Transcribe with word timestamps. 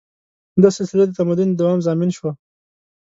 دا 0.61 0.69
سلسله 0.77 1.03
د 1.07 1.11
تمدن 1.19 1.49
د 1.51 1.55
دوام 1.59 1.79
ضامن 1.85 2.09
شوه. 2.17 2.31